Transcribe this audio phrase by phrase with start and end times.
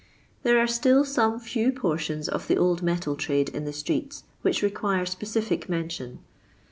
[0.41, 4.63] There are still some few portions of the old metal trade in the streets which
[4.63, 6.21] require specific mention.